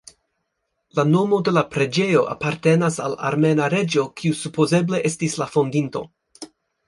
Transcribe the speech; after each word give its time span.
La 0.99 1.03
nomo 1.09 1.37
de 1.49 1.53
la 1.57 1.63
preĝejo 1.73 2.23
apartenas 2.35 2.97
al 3.07 3.17
armena 3.31 3.67
reĝo 3.75 4.05
kiu 4.21 4.39
supozeble 4.41 5.05
estis 5.11 5.39
la 5.43 5.49
fondinto. 5.57 6.03